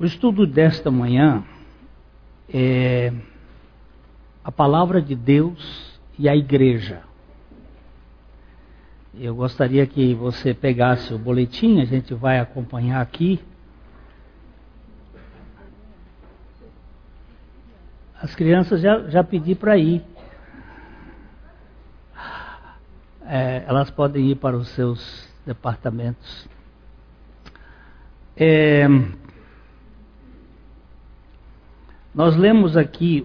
[0.00, 1.42] O estudo desta manhã
[2.48, 3.12] é
[4.44, 7.02] a palavra de Deus e a igreja.
[9.12, 13.40] Eu gostaria que você pegasse o boletim, a gente vai acompanhar aqui.
[18.22, 20.04] As crianças já, já pedi para ir.
[23.26, 26.48] É, elas podem ir para os seus departamentos.
[28.36, 28.86] É,
[32.18, 33.24] nós lemos aqui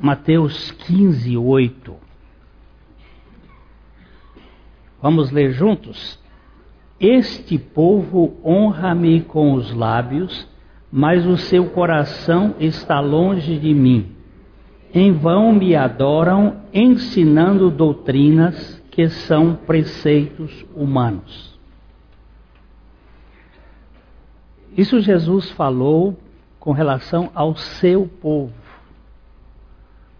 [0.00, 1.96] Mateus 15, 8.
[5.02, 6.20] Vamos ler juntos?
[7.00, 10.46] Este povo honra-me com os lábios,
[10.88, 14.12] mas o seu coração está longe de mim.
[14.94, 21.58] Em vão me adoram, ensinando doutrinas que são preceitos humanos.
[24.76, 26.16] Isso Jesus falou
[26.58, 28.54] com relação ao seu povo,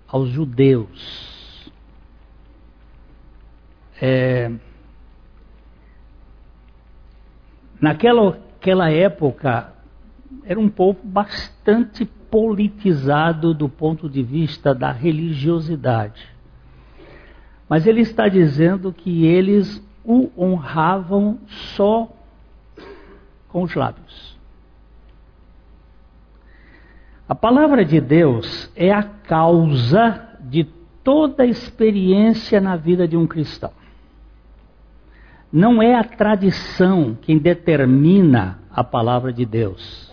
[0.07, 1.71] aos judeus.
[4.01, 4.53] É,
[7.81, 9.73] naquela aquela época,
[10.45, 16.27] era um povo bastante politizado do ponto de vista da religiosidade.
[17.69, 22.11] Mas ele está dizendo que eles o honravam só
[23.49, 24.28] com os lábios.
[27.29, 30.65] A palavra de Deus é a causa de
[31.05, 33.71] toda experiência na vida de um cristão.
[35.53, 40.11] Não é a tradição quem determina a palavra de Deus,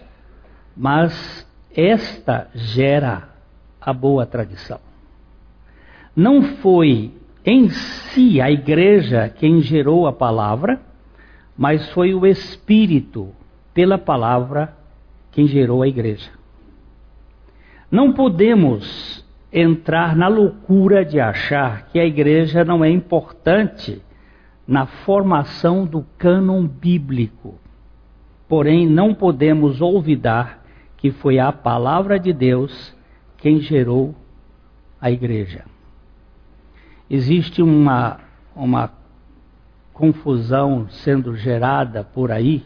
[0.76, 3.30] mas esta gera
[3.80, 4.82] a boa tradição.
[6.14, 7.14] Não foi
[7.46, 10.82] em si a igreja quem gerou a palavra,
[11.58, 13.30] mas foi o Espírito,
[13.74, 14.76] pela palavra,
[15.32, 16.35] quem gerou a igreja.
[17.90, 24.02] Não podemos entrar na loucura de achar que a igreja não é importante
[24.68, 27.60] na formação do cânon bíblico.
[28.48, 30.64] Porém, não podemos olvidar
[30.98, 32.96] que foi a palavra de Deus
[33.38, 34.16] quem gerou
[35.00, 35.66] a igreja.
[37.10, 38.20] Existe uma,
[38.56, 38.92] uma
[39.94, 42.66] confusão sendo gerada por aí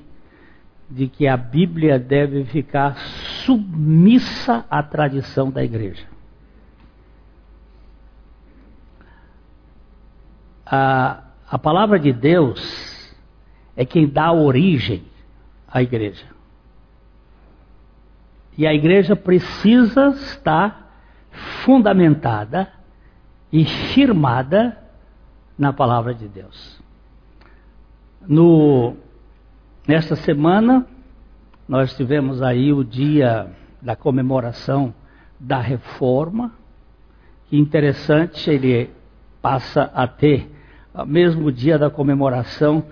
[0.90, 2.98] de que a Bíblia deve ficar
[3.46, 6.08] submissa à tradição da igreja.
[10.66, 13.16] A, a palavra de Deus
[13.76, 15.04] é quem dá origem
[15.68, 16.26] à igreja.
[18.58, 20.92] E a igreja precisa estar
[21.64, 22.72] fundamentada
[23.52, 24.78] e firmada
[25.58, 26.80] na palavra de Deus.
[28.22, 28.98] No
[29.90, 30.86] Nesta semana,
[31.68, 33.48] nós tivemos aí o dia
[33.82, 34.94] da comemoração
[35.40, 36.54] da reforma.
[37.48, 38.92] Que interessante, ele
[39.42, 40.48] passa a ter
[40.94, 42.84] o mesmo dia da comemoração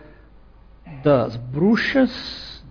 [1.04, 2.66] das bruxas,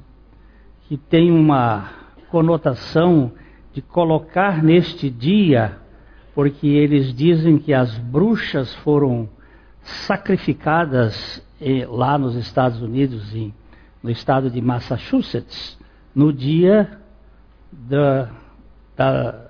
[0.89, 1.89] que tem uma
[2.29, 3.31] conotação
[3.73, 5.79] de colocar neste dia,
[6.35, 9.29] porque eles dizem que as bruxas foram
[9.85, 13.55] sacrificadas eh, lá nos Estados Unidos em
[14.07, 15.77] no estado de Massachusetts,
[16.15, 16.89] no dia
[17.73, 18.31] da,
[18.97, 19.45] da,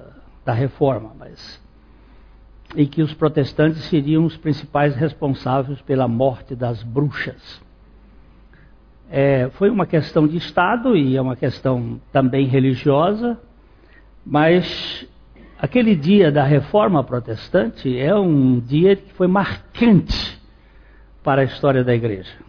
[0.46, 1.62] da reforma, mas
[2.74, 7.62] e que os protestantes seriam os principais responsáveis pela morte das bruxas.
[9.10, 13.38] É, foi uma questão de Estado e é uma questão também religiosa,
[14.24, 15.06] mas
[15.58, 20.40] aquele dia da reforma protestante é um dia que foi marcante
[21.22, 22.46] para a história da igreja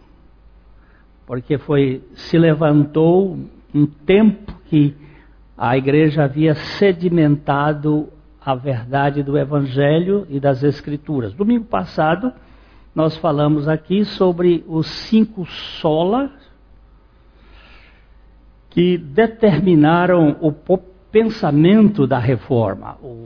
[1.28, 3.38] porque foi se levantou
[3.74, 4.96] um tempo que
[5.58, 8.08] a igreja havia sedimentado
[8.40, 11.34] a verdade do evangelho e das escrituras.
[11.34, 12.32] Domingo passado
[12.94, 16.30] nós falamos aqui sobre os cinco solas
[18.70, 20.50] que determinaram o
[21.12, 22.96] pensamento da reforma.
[23.02, 23.22] O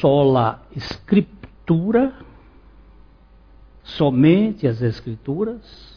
[0.00, 2.12] sola escritura,
[3.84, 5.93] somente as escrituras,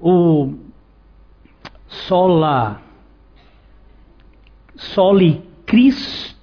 [0.00, 0.54] o
[1.86, 2.82] sola
[4.74, 6.36] soli Christus,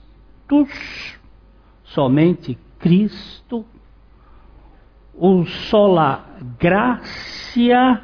[1.83, 3.65] somente Cristo,
[5.13, 6.25] o sola
[6.59, 8.01] gracia,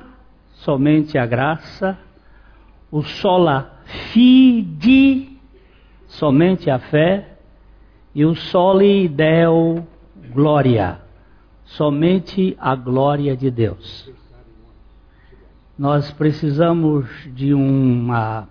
[0.53, 1.97] somente a graça,
[2.91, 3.79] o sola
[4.11, 5.39] fide,
[6.07, 7.37] somente a fé,
[8.13, 9.85] e o soli deo
[10.31, 11.01] glória,
[11.65, 14.18] somente a glória de Deus
[15.79, 18.49] nós precisamos de uma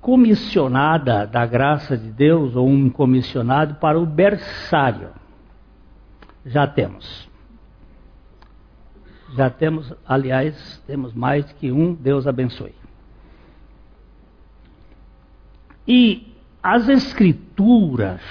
[0.00, 5.10] comissionada da graça de Deus ou um comissionado para o berçário.
[6.46, 7.28] Já temos.
[9.36, 12.74] Já temos, aliás, temos mais que um, Deus abençoe.
[15.86, 18.22] E as Escrituras,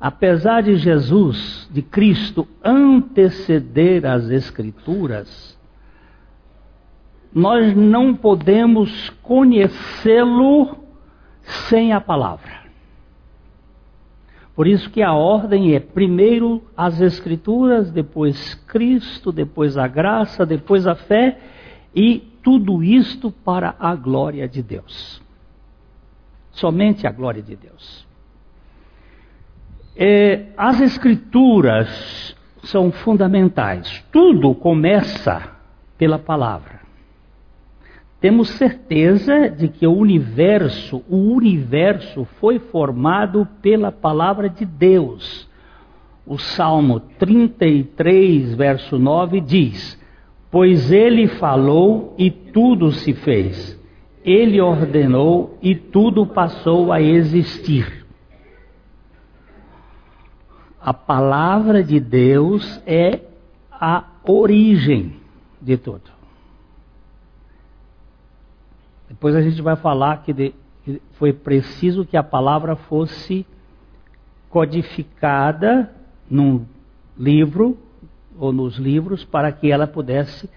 [0.00, 5.57] apesar de Jesus, de Cristo, anteceder as Escrituras,
[7.38, 10.76] nós não podemos conhecê-lo
[11.68, 12.58] sem a palavra.
[14.56, 20.84] Por isso que a ordem é primeiro as escrituras, depois Cristo, depois a graça, depois
[20.84, 21.38] a fé
[21.94, 25.22] e tudo isto para a glória de Deus.
[26.50, 28.04] Somente a glória de Deus.
[29.94, 34.04] É, as escrituras são fundamentais.
[34.10, 35.52] Tudo começa
[35.96, 36.77] pela palavra
[38.20, 45.48] temos certeza de que o universo, o universo foi formado pela palavra de Deus.
[46.26, 49.98] O Salmo 33, verso 9 diz:
[50.50, 53.78] Pois ele falou e tudo se fez.
[54.24, 58.04] Ele ordenou e tudo passou a existir.
[60.80, 63.20] A palavra de Deus é
[63.70, 65.14] a origem
[65.62, 66.17] de tudo.
[69.08, 73.46] Depois a gente vai falar que, de, que foi preciso que a palavra fosse
[74.50, 75.90] codificada
[76.30, 76.64] num
[77.16, 77.76] livro
[78.38, 80.48] ou nos livros para que ela pudesse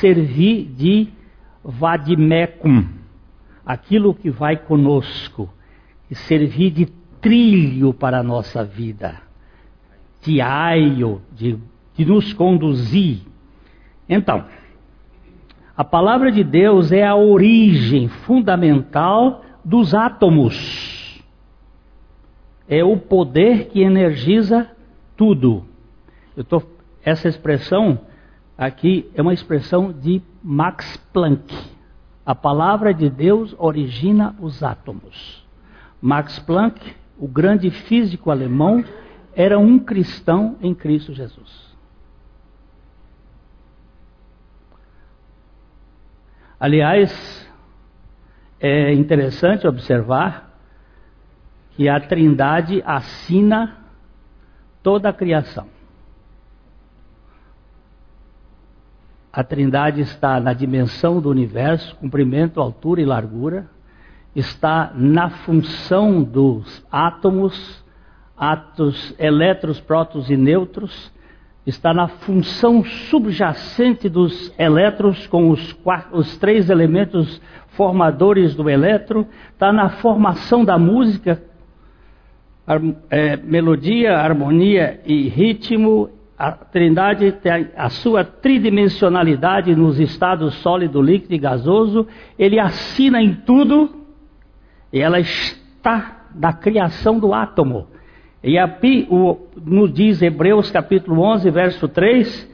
[0.00, 1.08] servir de
[1.62, 2.86] vadimecum,
[3.64, 5.48] aquilo que vai conosco,
[6.10, 6.86] e servir de
[7.20, 9.20] trilho para a nossa vida,
[10.22, 11.58] de aio, de,
[11.96, 13.22] de nos conduzir.
[14.08, 14.44] Então,
[15.76, 21.22] a palavra de Deus é a origem fundamental dos átomos.
[22.68, 24.70] É o poder que energiza
[25.16, 25.64] tudo.
[26.48, 26.62] Tô,
[27.04, 28.00] essa expressão
[28.56, 31.52] aqui é uma expressão de Max Planck.
[32.24, 35.44] A palavra de Deus origina os átomos.
[36.00, 38.84] Max Planck, o grande físico alemão,
[39.34, 41.63] era um cristão em Cristo Jesus.
[46.58, 47.12] Aliás,
[48.60, 50.58] é interessante observar
[51.72, 53.78] que a Trindade assina
[54.82, 55.66] toda a criação.
[59.32, 63.68] A Trindade está na dimensão do universo, comprimento, altura e largura,
[64.34, 67.84] está na função dos átomos,
[68.36, 71.12] átomos, elétrons, prótons e nêutrons,
[71.66, 75.76] está na função subjacente dos elétrons com os,
[76.12, 81.42] os três elementos formadores do elétron, está na formação da música,
[83.10, 86.10] é, melodia, harmonia e ritmo.
[86.36, 92.06] A Trindade tem a sua tridimensionalidade nos estados sólido, líquido e gasoso.
[92.38, 94.04] Ele assina em tudo
[94.92, 97.86] e ela está na criação do átomo.
[98.44, 102.52] E aqui o, nos diz Hebreus capítulo 11, verso 3,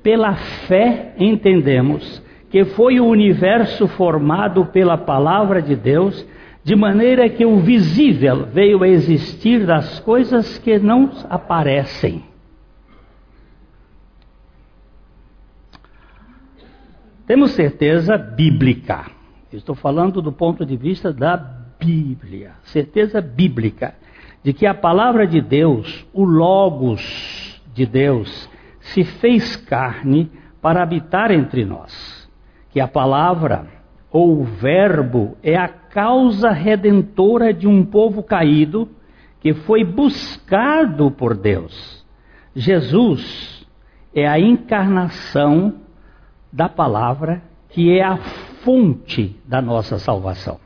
[0.00, 6.24] pela fé entendemos que foi o universo formado pela palavra de Deus,
[6.62, 12.22] de maneira que o visível veio a existir das coisas que não aparecem.
[17.26, 19.06] Temos certeza bíblica.
[19.52, 22.52] Estou falando do ponto de vista da Bíblia.
[22.62, 23.94] Certeza bíblica
[24.44, 28.48] de que a palavra de Deus, o Logos de Deus,
[28.78, 32.30] se fez carne para habitar entre nós.
[32.70, 33.66] Que a palavra
[34.10, 38.88] ou o Verbo é a causa redentora de um povo caído
[39.40, 42.04] que foi buscado por Deus.
[42.54, 43.66] Jesus
[44.14, 45.74] é a encarnação
[46.52, 48.18] da palavra que é a
[48.62, 50.60] fonte da nossa salvação.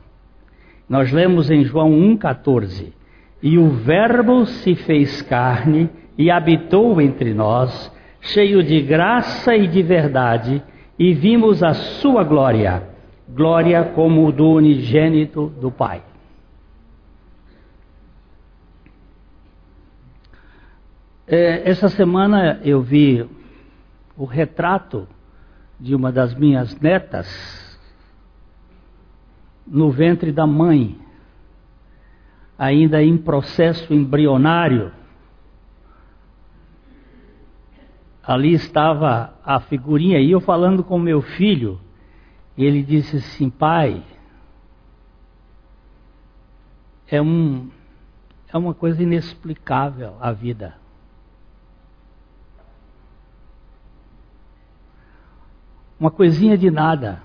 [0.87, 2.98] Nós lemos em João 1,14:
[3.41, 9.81] e o Verbo se fez carne e habitou entre nós, cheio de graça e de
[9.81, 10.61] verdade,
[10.97, 12.83] e vimos a sua glória,
[13.29, 16.03] glória como do unigênito do Pai.
[21.25, 23.25] É, essa semana eu vi
[24.17, 25.07] o retrato
[25.79, 27.79] de uma das minhas netas
[29.65, 30.99] no ventre da mãe
[32.59, 34.91] ainda em processo embrionário.
[38.21, 41.79] Ali estava a figurinha e eu falando com meu filho,
[42.57, 44.03] ele disse assim: Pai,
[47.07, 47.69] é, um,
[48.53, 50.75] é uma coisa inexplicável a vida.
[55.97, 57.23] Uma coisinha de nada.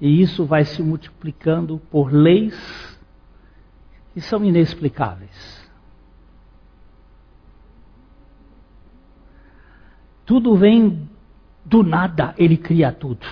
[0.00, 2.89] E isso vai se multiplicando por leis
[4.12, 5.60] que são inexplicáveis.
[10.24, 11.08] Tudo vem
[11.64, 13.26] do nada, ele cria tudo.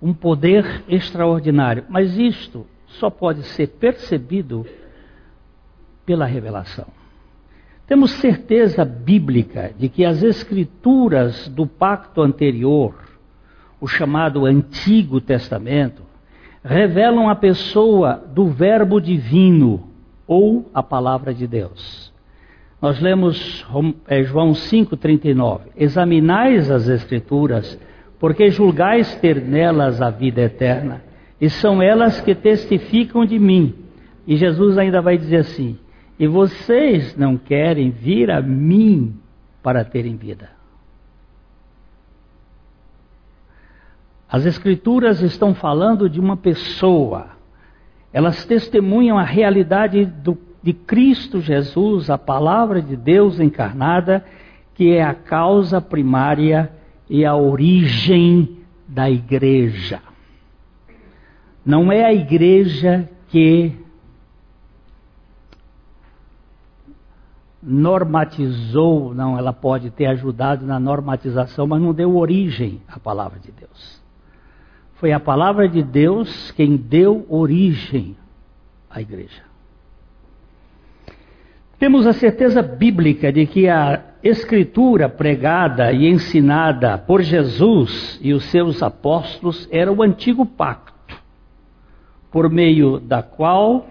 [0.00, 1.84] Um poder extraordinário.
[1.88, 4.66] Mas isto só pode ser percebido
[6.06, 6.86] pela revelação.
[7.86, 12.94] Temos certeza bíblica de que as escrituras do pacto anterior,
[13.80, 16.02] o chamado Antigo Testamento,
[16.68, 19.88] revelam a pessoa do Verbo divino
[20.26, 22.12] ou a palavra de Deus.
[22.80, 23.66] Nós lemos
[24.06, 27.80] é, João 5,39: Examinais as Escrituras,
[28.20, 31.02] porque julgais ter nelas a vida eterna,
[31.40, 33.74] e são elas que testificam de mim.
[34.26, 35.78] E Jesus ainda vai dizer assim:
[36.18, 39.14] E vocês não querem vir a mim
[39.62, 40.57] para terem vida.
[44.30, 47.28] As Escrituras estão falando de uma pessoa,
[48.12, 54.24] elas testemunham a realidade do, de Cristo Jesus, a palavra de Deus encarnada,
[54.74, 56.70] que é a causa primária
[57.08, 60.00] e a origem da igreja.
[61.64, 63.72] Não é a igreja que
[67.62, 73.50] normatizou, não, ela pode ter ajudado na normatização, mas não deu origem à palavra de
[73.52, 73.97] Deus.
[74.98, 78.16] Foi a palavra de Deus quem deu origem
[78.90, 79.42] à igreja.
[81.78, 88.42] Temos a certeza bíblica de que a escritura pregada e ensinada por Jesus e os
[88.46, 91.16] seus apóstolos era o antigo pacto,
[92.32, 93.86] por meio da qual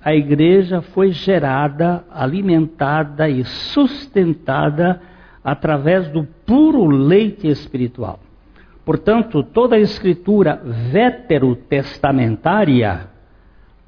[0.00, 5.00] a igreja foi gerada, alimentada e sustentada
[5.42, 8.20] através do puro leite espiritual.
[8.84, 10.60] Portanto, toda a escritura
[10.90, 13.08] veterotestamentária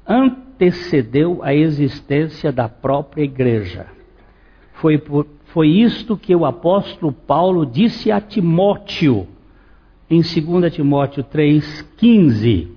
[0.07, 3.87] antecedeu a existência da própria igreja.
[4.75, 9.27] Foi, por, foi isto que o apóstolo Paulo disse a Timóteo,
[10.09, 12.69] em 2 Timóteo 3,15,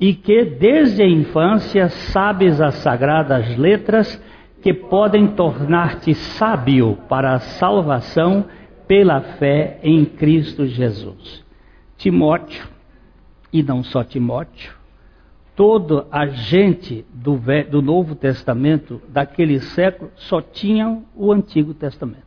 [0.00, 4.20] e que desde a infância sabes as sagradas letras
[4.60, 8.46] que podem tornar-te sábio para a salvação
[8.88, 11.43] pela fé em Cristo Jesus.
[11.96, 12.66] Timóteo,
[13.52, 14.74] e não só Timóteo,
[15.54, 22.24] toda a gente do, do Novo Testamento daquele século só tinham o Antigo Testamento.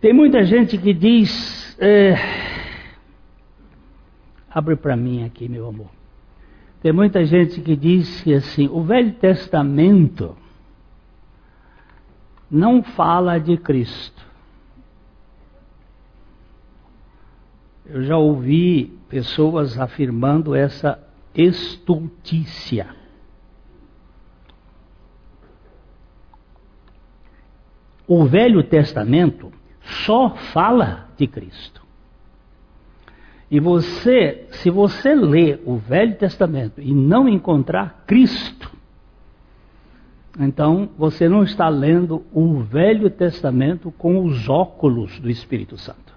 [0.00, 1.76] Tem muita gente que diz.
[1.80, 2.14] É,
[4.50, 5.90] abre para mim aqui, meu amor.
[6.82, 10.36] Tem muita gente que diz que assim, o Velho Testamento
[12.50, 14.21] não fala de Cristo.
[17.84, 20.98] Eu já ouvi pessoas afirmando essa
[21.34, 22.94] estultícia.
[28.06, 31.82] O Velho Testamento só fala de Cristo.
[33.50, 38.70] E você, se você lê o Velho Testamento e não encontrar Cristo,
[40.38, 46.12] então você não está lendo o Velho Testamento com os óculos do Espírito Santo.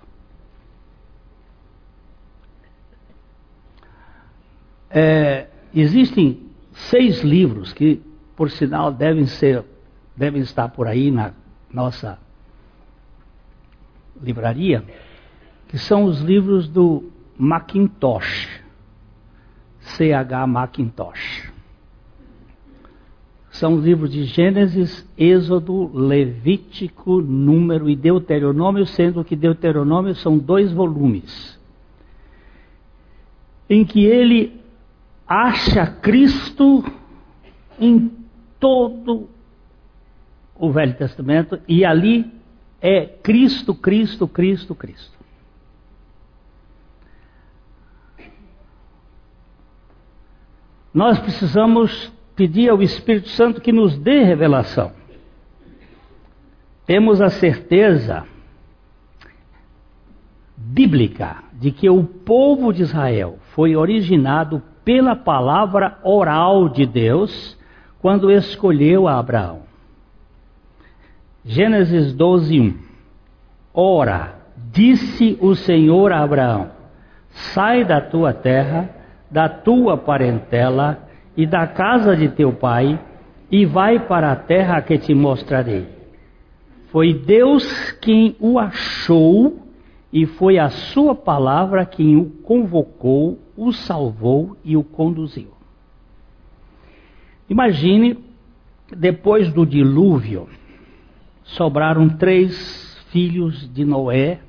[4.97, 6.39] É, existem
[6.71, 8.01] seis livros que,
[8.33, 9.61] por sinal, devem ser,
[10.15, 11.33] devem estar por aí na
[11.69, 12.17] nossa
[14.21, 14.85] livraria,
[15.67, 18.61] que são os livros do Macintosh,
[19.81, 20.47] C.H.
[20.47, 21.51] Macintosh.
[23.51, 30.71] São os livros de Gênesis, Êxodo, Levítico, Número e Deuteronômio, sendo que Deuteronômio são dois
[30.71, 31.59] volumes,
[33.69, 34.63] em que ele
[35.27, 36.83] acha Cristo
[37.79, 38.11] em
[38.59, 39.29] todo
[40.55, 42.31] o Velho Testamento e ali
[42.81, 45.15] é Cristo, Cristo, Cristo, Cristo.
[50.93, 54.93] Nós precisamos pedir ao Espírito Santo que nos dê revelação.
[56.85, 58.25] Temos a certeza
[60.55, 67.57] bíblica de que o povo de Israel foi originado pela palavra oral de Deus
[67.99, 69.61] quando escolheu a Abraão.
[71.43, 72.77] Gênesis 12, 1.
[73.73, 74.35] Ora,
[74.71, 76.69] disse o Senhor a Abraão:
[77.29, 78.89] Sai da tua terra,
[79.29, 80.99] da tua parentela
[81.35, 82.99] e da casa de teu pai,
[83.51, 85.87] e vai para a terra que te mostrarei.
[86.91, 89.64] Foi Deus quem o achou,
[90.15, 95.51] e foi a sua palavra quem o convocou, o salvou e o conduziu.
[97.49, 98.17] Imagine,
[98.95, 100.47] depois do dilúvio,
[101.43, 104.39] sobraram três filhos de Noé,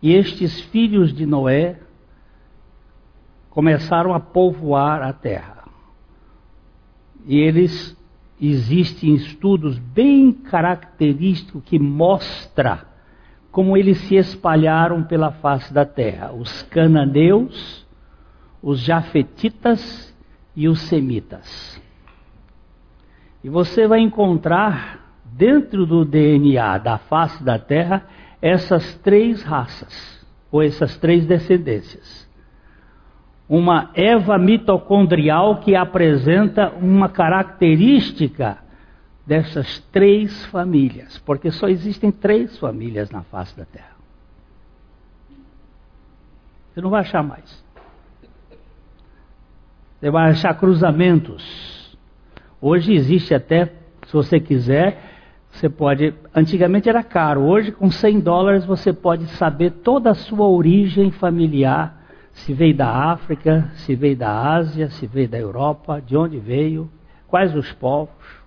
[0.00, 1.80] e estes filhos de Noé
[3.50, 5.68] começaram a povoar a terra.
[7.26, 7.94] E eles
[8.40, 12.88] existem estudos bem característicos que mostra
[13.58, 16.30] como eles se espalharam pela face da terra.
[16.30, 17.84] Os cananeus,
[18.62, 20.14] os jafetitas
[20.54, 21.82] e os semitas.
[23.42, 28.06] E você vai encontrar dentro do DNA da face da terra
[28.40, 32.28] essas três raças, ou essas três descendências
[33.48, 38.58] uma Eva mitocondrial que apresenta uma característica
[39.28, 43.98] dessas três famílias, porque só existem três famílias na face da Terra.
[46.72, 47.62] Você não vai achar mais.
[50.00, 51.96] Você vai achar cruzamentos.
[52.58, 53.66] Hoje existe até,
[54.06, 54.98] se você quiser,
[55.50, 56.14] você pode.
[56.34, 61.98] Antigamente era caro, hoje com 100 dólares você pode saber toda a sua origem familiar
[62.32, 66.88] se veio da África, se veio da Ásia, se veio da Europa, de onde veio,
[67.26, 68.38] quais os povos.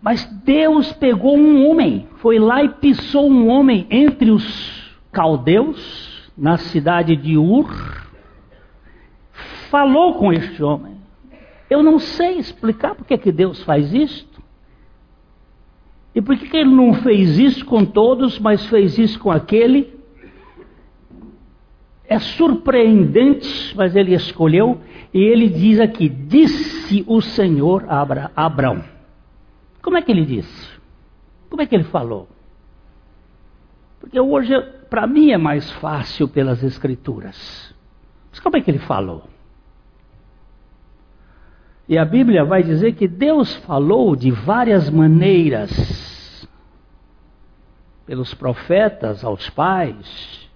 [0.00, 6.58] Mas Deus pegou um homem, foi lá e pisou um homem entre os caldeus, na
[6.58, 7.72] cidade de Ur,
[9.70, 10.96] falou com este homem.
[11.68, 14.42] Eu não sei explicar porque que Deus faz isto.
[16.14, 19.94] E por que, que ele não fez isso com todos, mas fez isso com aquele?
[22.08, 24.80] É surpreendente, mas ele escolheu,
[25.12, 28.95] e ele diz aqui: Disse o Senhor a Abraão.
[29.86, 30.68] Como é que ele disse?
[31.48, 32.28] Como é que ele falou?
[34.00, 37.72] Porque hoje, para mim, é mais fácil pelas Escrituras.
[38.28, 39.28] Mas como é que ele falou?
[41.88, 46.48] E a Bíblia vai dizer que Deus falou de várias maneiras
[48.04, 50.50] pelos profetas aos pais,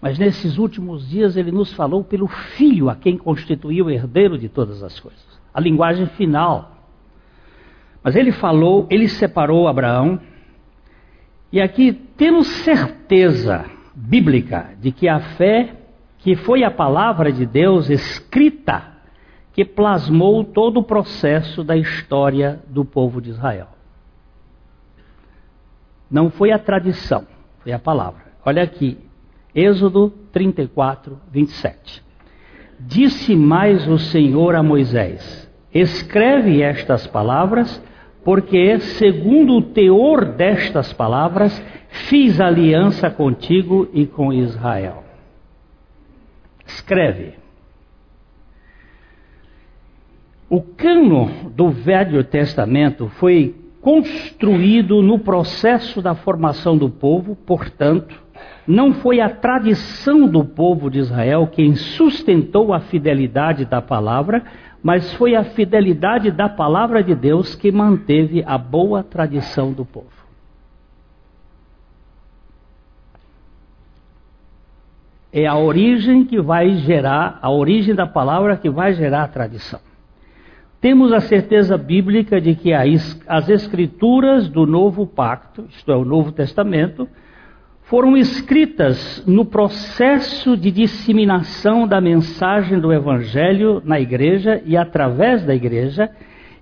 [0.00, 4.48] mas nesses últimos dias ele nos falou pelo Filho, a quem constituiu o herdeiro de
[4.48, 5.40] todas as coisas.
[5.54, 6.71] A linguagem final.
[8.02, 10.20] Mas ele falou, ele separou Abraão,
[11.52, 15.74] e aqui temos certeza bíblica de que a fé,
[16.18, 18.90] que foi a palavra de Deus escrita,
[19.52, 23.68] que plasmou todo o processo da história do povo de Israel.
[26.10, 27.26] Não foi a tradição,
[27.62, 28.22] foi a palavra.
[28.44, 28.98] Olha aqui,
[29.54, 32.02] Êxodo 34, 27.
[32.80, 37.82] Disse mais o Senhor a Moisés: Escreve estas palavras,
[38.24, 41.60] porque, segundo o teor destas palavras,
[42.08, 45.02] fiz aliança contigo e com Israel.
[46.66, 47.34] Escreve.
[50.48, 58.22] O cano do Velho Testamento foi construído no processo da formação do povo, portanto,
[58.66, 64.44] não foi a tradição do povo de Israel quem sustentou a fidelidade da palavra,
[64.82, 70.10] mas foi a fidelidade da palavra de Deus que manteve a boa tradição do povo.
[75.32, 79.80] É a origem que vai gerar, a origem da palavra que vai gerar a tradição.
[80.80, 86.32] Temos a certeza bíblica de que as escrituras do novo pacto, isto é, o Novo
[86.32, 87.08] Testamento,
[87.92, 95.54] foram escritas no processo de disseminação da mensagem do Evangelho na igreja e através da
[95.54, 96.08] igreja,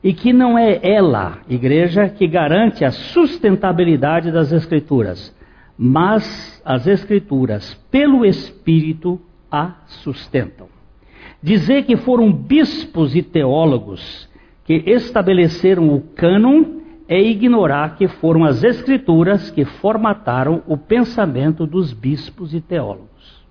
[0.02, 5.32] e que não é ela, igreja, que garante a sustentabilidade das Escrituras,
[5.78, 10.66] mas as Escrituras, pelo Espírito, a sustentam.
[11.40, 14.28] Dizer que foram bispos e teólogos
[14.64, 16.79] que estabeleceram o cânon
[17.10, 23.44] é ignorar que foram as escrituras que formataram o pensamento dos bispos e teólogos.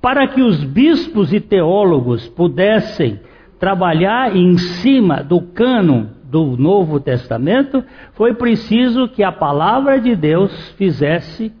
[0.00, 3.18] Para que os bispos e teólogos pudessem
[3.58, 10.68] trabalhar em cima do cânon do Novo Testamento, foi preciso que a palavra de Deus
[10.76, 11.52] fizesse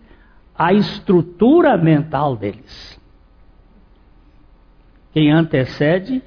[0.56, 2.96] a estrutura mental deles.
[5.12, 6.22] Quem antecede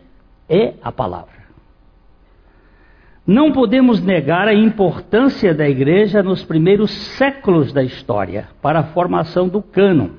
[0.50, 1.31] é a palavra.
[3.32, 9.48] Não podemos negar a importância da igreja nos primeiros séculos da história para a formação
[9.48, 10.10] do cânon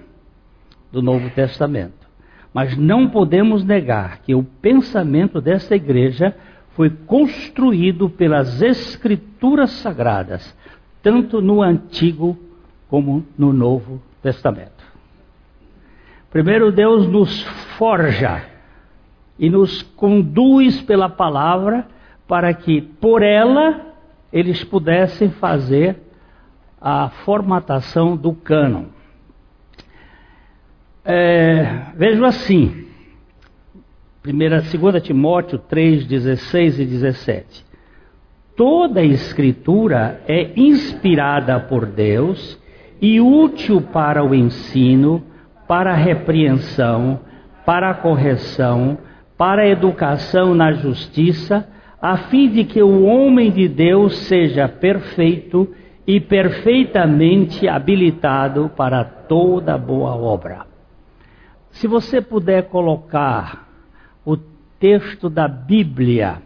[0.90, 2.09] do Novo Testamento.
[2.55, 6.35] Mas não podemos negar que o pensamento dessa igreja
[6.70, 10.57] foi construído pelas Escrituras Sagradas,
[11.03, 12.38] tanto no Antigo
[12.88, 14.83] como no Novo Testamento.
[16.31, 17.42] Primeiro, Deus nos
[17.77, 18.42] forja
[19.38, 21.87] e nos conduz pela palavra
[22.26, 23.94] para que, por ela,
[24.32, 25.96] eles pudessem fazer
[26.80, 28.87] a formatação do cânon.
[31.04, 32.87] É, vejo assim,
[34.24, 37.64] 2 Timóteo 3, 16 e 17.
[38.56, 42.58] Toda a escritura é inspirada por Deus
[43.00, 45.24] e útil para o ensino,
[45.66, 47.20] para a repreensão,
[47.66, 48.98] para a correção,
[49.37, 51.68] para a educação na justiça,
[52.02, 55.72] a fim de que o homem de Deus seja perfeito
[56.04, 60.66] e perfeitamente habilitado para toda boa obra.
[61.70, 63.68] Se você puder colocar
[64.26, 66.42] o texto da Bíblia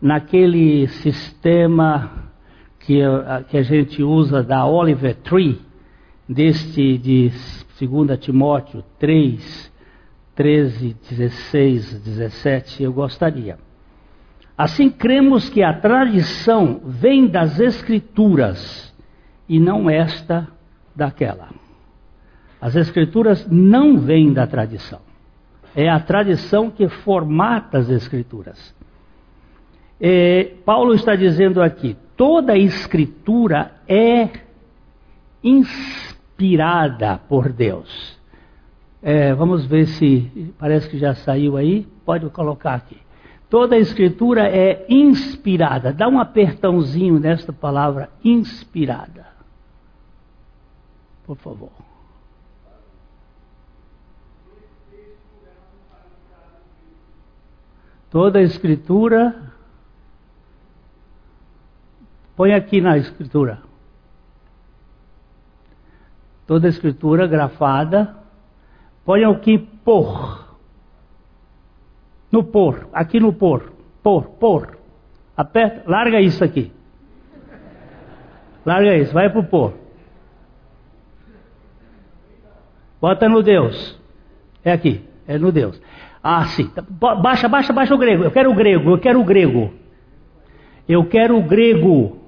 [0.00, 2.28] naquele sistema
[2.78, 3.00] que,
[3.48, 5.58] que a gente usa da Oliver Tree,
[6.28, 7.32] deste de
[7.80, 9.72] 2 Timóteo 3,
[10.34, 13.67] 13, 16, 17, eu gostaria.
[14.58, 18.92] Assim cremos que a tradição vem das Escrituras
[19.48, 20.48] e não esta
[20.96, 21.50] daquela.
[22.60, 24.98] As Escrituras não vêm da tradição.
[25.76, 28.74] É a tradição que formata as Escrituras.
[30.00, 34.28] É, Paulo está dizendo aqui: toda Escritura é
[35.40, 38.18] inspirada por Deus.
[39.00, 41.86] É, vamos ver se parece que já saiu aí.
[42.04, 42.96] Pode colocar aqui.
[43.48, 45.92] Toda a Escritura é inspirada.
[45.92, 49.26] Dá um apertãozinho nesta palavra inspirada.
[51.24, 51.70] Por favor.
[58.10, 59.52] Toda a escritura.
[62.34, 63.62] Põe aqui na escritura.
[66.46, 68.16] Toda a escritura grafada.
[69.04, 70.47] Põe aqui por.
[72.30, 72.88] No por.
[72.92, 73.72] Aqui no por.
[74.02, 74.78] Por, por.
[75.36, 75.82] Aperta.
[75.86, 76.72] Larga isso aqui.
[78.64, 79.12] Larga isso.
[79.12, 79.74] Vai pro por.
[83.00, 83.98] Bota no Deus.
[84.64, 85.04] É aqui.
[85.26, 85.80] É no Deus.
[86.22, 86.70] Ah, sim.
[87.22, 88.24] Baixa, baixa, baixa o grego.
[88.24, 89.72] Eu quero o grego, eu quero o grego.
[90.88, 92.18] Eu quero o grego.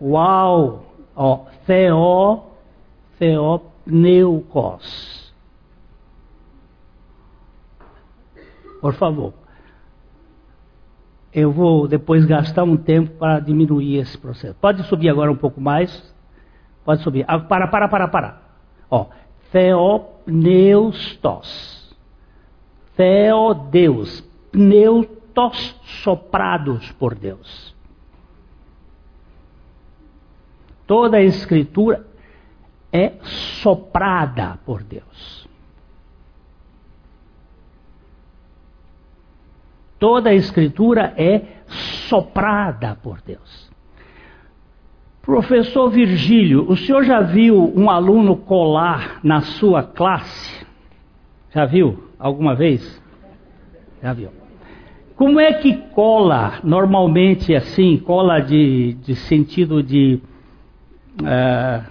[0.00, 0.84] Uau!
[1.16, 2.44] Ó, theo,
[3.18, 4.84] theopneukos.
[8.84, 9.32] Por favor.
[11.32, 14.54] Eu vou depois gastar um tempo para diminuir esse processo.
[14.60, 16.14] Pode subir agora um pouco mais?
[16.84, 17.24] Pode subir.
[17.26, 18.42] Ah, para, para, para, para.
[18.90, 19.06] Ó,
[19.50, 21.96] Theopneustos.
[22.94, 24.20] Theodeus.
[24.52, 27.74] Pneutos soprados por Deus.
[30.86, 32.06] Toda a escritura
[32.92, 33.14] é
[33.62, 35.43] soprada por Deus.
[40.04, 41.40] Toda a escritura é
[42.10, 43.70] soprada por Deus.
[45.22, 50.66] Professor Virgílio, o senhor já viu um aluno colar na sua classe?
[51.54, 53.02] Já viu alguma vez?
[54.02, 54.28] Já viu.
[55.16, 60.20] Como é que cola normalmente assim, cola de, de sentido de
[61.22, 61.82] uh,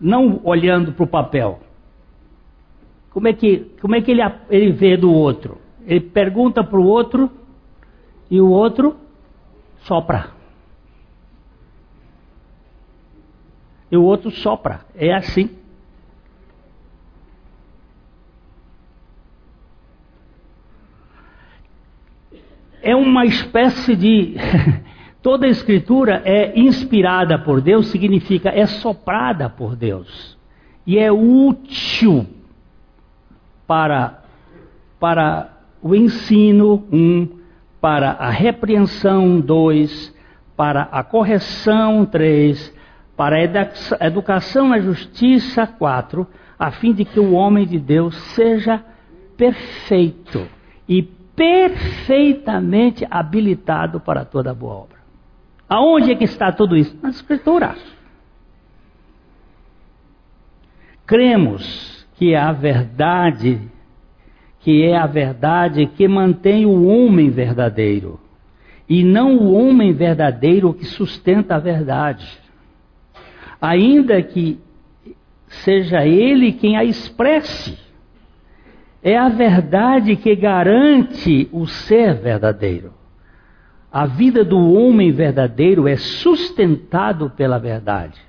[0.00, 1.58] não olhando para o papel?
[3.10, 5.65] Como é que, como é que ele, ele vê do outro?
[5.86, 7.30] Ele pergunta para o outro
[8.30, 8.96] e o outro
[9.78, 10.36] sopra.
[13.90, 14.80] e o outro sopra.
[14.94, 15.50] É assim.
[22.82, 24.36] É uma espécie de.
[25.22, 30.38] Toda a escritura é inspirada por Deus, significa é soprada por Deus.
[30.86, 32.24] E é útil
[33.66, 34.22] para,
[35.00, 37.28] para o ensino, um,
[37.80, 40.14] para a repreensão, dois,
[40.56, 42.74] para a correção, três,
[43.16, 46.26] para a educação na justiça, quatro,
[46.58, 48.82] a fim de que o homem de Deus seja
[49.36, 50.46] perfeito
[50.88, 54.96] e perfeitamente habilitado para toda boa obra.
[55.68, 56.96] Aonde é que está tudo isso?
[57.02, 57.78] Nas Escrituras.
[61.04, 63.60] Cremos que a verdade,
[64.66, 68.18] que é a verdade que mantém o homem verdadeiro,
[68.88, 72.26] e não o homem verdadeiro que sustenta a verdade.
[73.60, 74.58] Ainda que
[75.46, 77.78] seja ele quem a expresse.
[79.04, 82.92] É a verdade que garante o ser verdadeiro.
[83.92, 88.20] A vida do homem verdadeiro é sustentado pela verdade.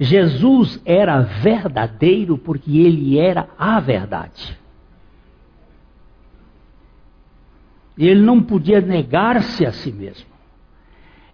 [0.00, 4.65] Jesus era verdadeiro porque ele era a verdade.
[7.96, 10.26] E ele não podia negar-se a si mesmo.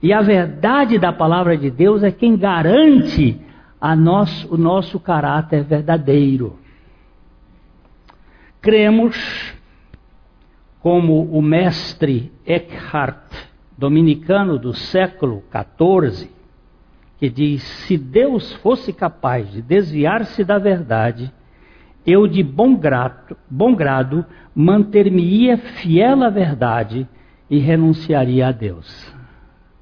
[0.03, 3.40] E a verdade da palavra de Deus é quem garante
[3.81, 6.59] a nós, o nosso caráter verdadeiro.
[8.61, 9.55] Cremos,
[10.81, 13.33] como o mestre Eckhart,
[13.77, 16.31] dominicano do século XIV,
[17.18, 21.33] que diz: se Deus fosse capaz de desviar-se da verdade,
[22.07, 27.09] eu de bom grado, bom grado manter-me-ia fiel à verdade
[27.49, 29.15] e renunciaria a Deus.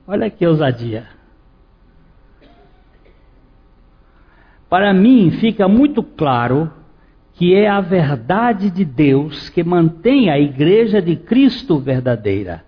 [0.06, 1.06] Olha que ousadia.
[4.68, 6.70] Para mim fica muito claro
[7.34, 12.62] que é a verdade de Deus que mantém a igreja de Cristo verdadeira.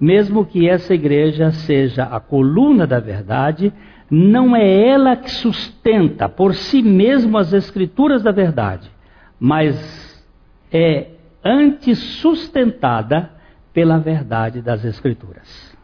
[0.00, 3.72] Mesmo que essa igreja seja a coluna da verdade,
[4.10, 8.90] não é ela que sustenta por si mesma as escrituras da verdade,
[9.38, 10.24] mas
[10.72, 11.08] é
[11.44, 13.30] antes sustentada
[13.72, 15.74] pela verdade das escrituras.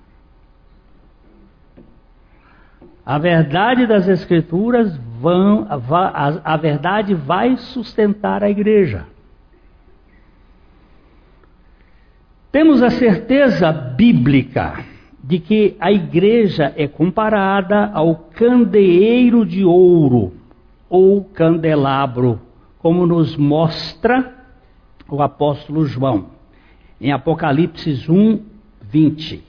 [3.04, 9.04] A verdade das Escrituras vão, a, a verdade vai sustentar a igreja.
[12.52, 14.84] Temos a certeza bíblica
[15.22, 20.32] de que a igreja é comparada ao candeeiro de ouro
[20.88, 22.40] ou candelabro,
[22.80, 24.34] como nos mostra
[25.08, 26.40] o apóstolo João
[27.00, 28.40] em Apocalipse 1,
[28.82, 29.42] 20.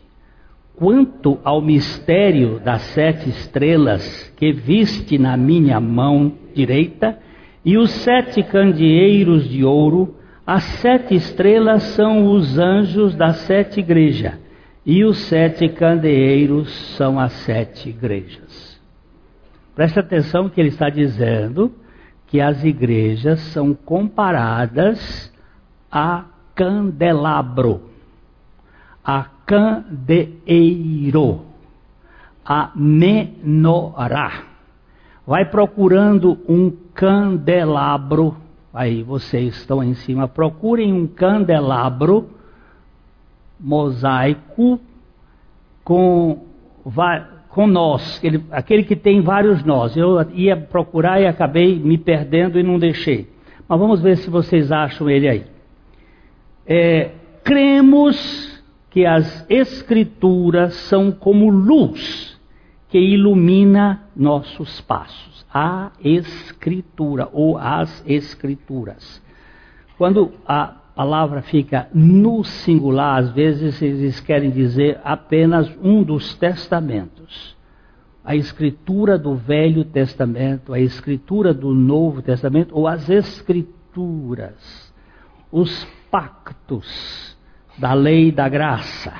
[0.76, 7.20] Quanto ao mistério das sete estrelas que viste na minha mão direita,
[7.64, 10.16] e os sete candeeiros de ouro,
[10.48, 14.40] as sete estrelas são os anjos das sete igrejas,
[14.84, 18.82] e os sete candeeiros são as sete igrejas.
[19.76, 21.72] Preste atenção que ele está dizendo
[22.32, 25.30] que as igrejas são comparadas
[25.92, 26.24] a
[26.56, 27.90] candelabro,
[29.04, 31.42] a candeeiro,
[32.46, 34.46] a menorá.
[35.28, 38.38] Vai procurando um candelabro.
[38.74, 40.26] Aí vocês estão em cima.
[40.26, 42.30] Procurem um candelabro
[43.60, 44.80] mosaico
[45.84, 46.46] com,
[47.52, 49.96] com nós, aquele, que tem vários nós.
[49.96, 53.30] Eu ia procurar e acabei me perdendo e não deixei.
[53.68, 55.46] Mas vamos ver se vocês acham ele aí.
[56.66, 57.12] É,
[57.44, 62.40] cremos que as Escrituras são como luz
[62.90, 65.46] que ilumina nossos passos.
[65.54, 69.22] A Escritura ou as Escrituras.
[69.98, 77.58] Quando a palavra fica no singular, às vezes eles querem dizer apenas um dos testamentos.
[78.24, 84.94] A escritura do Velho Testamento, a escritura do Novo Testamento, ou as escrituras,
[85.52, 87.36] os pactos
[87.80, 89.12] da lei da graça.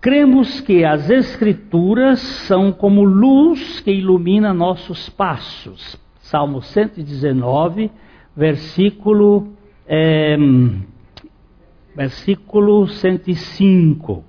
[0.00, 6.00] Cremos que as Escrituras são como luz que ilumina nossos passos.
[6.20, 7.90] Salmo 119,
[8.34, 9.57] versículo,
[9.88, 10.36] é,
[11.96, 14.24] versículo 105.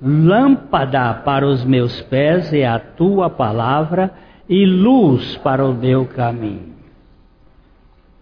[0.00, 4.14] Lâmpada para os meus pés é a tua palavra
[4.48, 6.70] e luz para o meu caminho.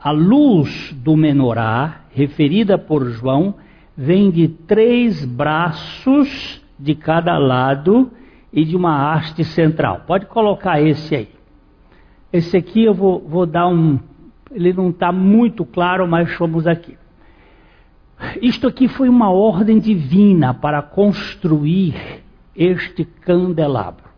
[0.01, 3.55] A luz do menorá referida por João,
[3.97, 8.11] vem de três braços de cada lado
[8.53, 10.03] e de uma haste central.
[10.05, 11.29] Pode colocar esse aí.
[12.33, 14.01] Esse aqui eu vou, vou dar um.
[14.51, 16.97] Ele não está muito claro, mas vamos aqui.
[18.43, 22.23] Isto aqui foi uma ordem divina para construir
[22.57, 24.09] este candelabro.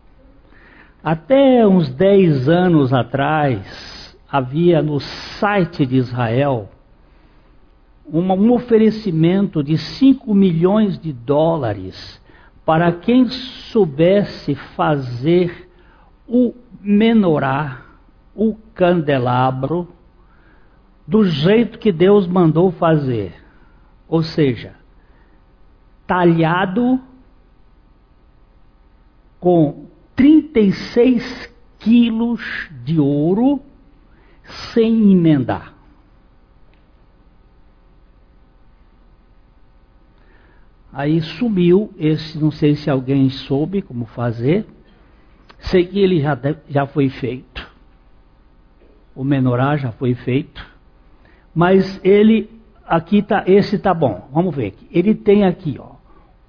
[1.03, 6.69] Até uns 10 anos atrás, havia no site de Israel
[8.11, 12.21] um oferecimento de 5 milhões de dólares
[12.65, 15.69] para quem soubesse fazer
[16.27, 17.81] o menorá,
[18.35, 19.87] o candelabro,
[21.07, 23.33] do jeito que Deus mandou fazer.
[24.07, 24.75] Ou seja,
[26.05, 26.99] talhado
[29.39, 33.61] com 36 quilos de ouro
[34.73, 35.73] sem emendar.
[40.93, 44.67] Aí sumiu esse, não sei se alguém soube como fazer.
[45.57, 46.37] Sei que ele já,
[46.67, 47.71] já foi feito.
[49.15, 50.70] O menorá já foi feito.
[51.53, 52.49] Mas ele,
[52.85, 54.27] aqui tá, esse tá bom.
[54.31, 54.87] Vamos ver aqui.
[54.91, 55.91] Ele tem aqui, ó.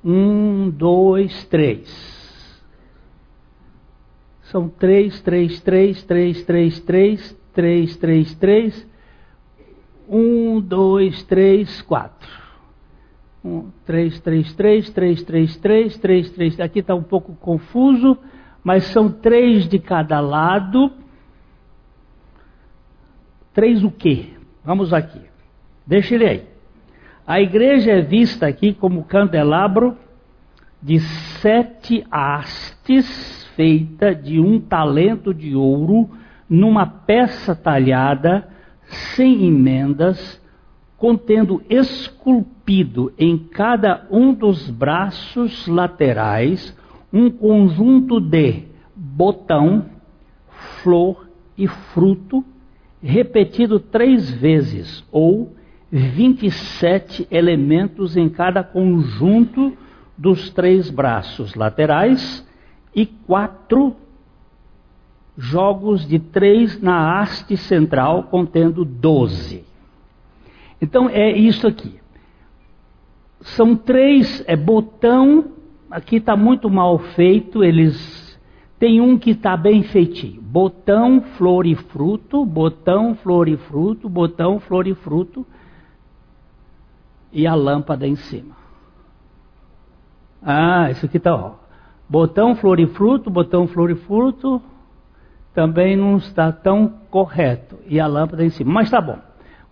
[0.04, 2.22] Um, dois, três.
[4.42, 8.88] São três, três, três, três, três, três, três, três, três.
[10.08, 12.30] Um, dois, três, quatro.
[13.44, 16.60] Um, três, três, três, três, três, três, três, três.
[16.60, 18.18] Aqui está um pouco confuso,
[18.62, 20.92] mas são três de cada lado.
[23.52, 24.30] Três o quê?
[24.64, 25.20] Vamos aqui.
[25.86, 26.42] Deixa ele aí.
[27.26, 29.96] A igreja é vista aqui como candelabro
[30.82, 30.98] de
[31.40, 36.10] sete hastes feita de um talento de ouro
[36.48, 38.48] numa peça talhada,
[39.14, 40.40] sem emendas,
[40.96, 46.76] contendo esculpido em cada um dos braços laterais
[47.12, 49.86] um conjunto de botão,
[50.82, 52.44] flor e fruto,
[53.02, 55.54] repetido três vezes, ou
[55.90, 59.76] 27 elementos em cada conjunto
[60.16, 62.46] dos três braços laterais
[62.94, 63.96] e quatro
[65.36, 69.64] jogos de três na haste central, contendo doze.
[70.80, 72.00] Então é isso aqui.
[73.40, 75.52] São três, é botão,
[75.90, 78.21] aqui está muito mal feito, eles.
[78.82, 80.42] Tem um que está bem feitinho.
[80.42, 85.46] Botão, flor e fruto, botão, flor e fruto, botão, flor e fruto.
[87.32, 88.56] E a lâmpada em cima.
[90.42, 91.52] Ah, isso aqui está, ó.
[92.08, 94.60] Botão florifruto, botão florifruto
[95.54, 97.78] também não está tão correto.
[97.86, 98.72] E a lâmpada em cima.
[98.72, 99.20] Mas está bom.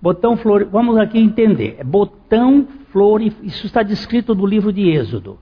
[0.01, 1.75] Botão flor, vamos aqui entender.
[1.81, 5.37] É botão flor, isso está descrito no livro de Êxodo.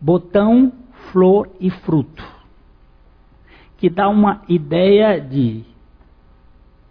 [0.00, 0.72] Botão,
[1.10, 2.33] flor e fruto.
[3.76, 5.64] Que dá uma ideia de